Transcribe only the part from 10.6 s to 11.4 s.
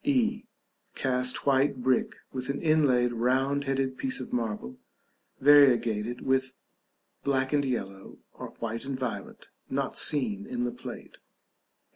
the plate).